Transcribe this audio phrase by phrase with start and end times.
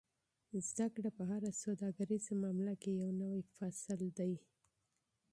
[0.67, 4.33] زده کړه په هره سوداګریزه معامله کې یو نوی فصل دی.